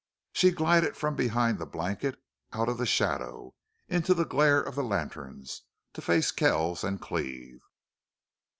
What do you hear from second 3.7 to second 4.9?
into the glare of the